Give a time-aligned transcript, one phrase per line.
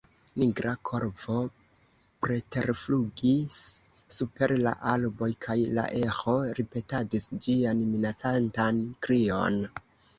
[0.43, 1.35] Nigra korvo
[2.25, 3.59] preterflugis
[4.17, 9.65] super la arboj, kaj la eĥo ripetadis ĝian minacantan krion.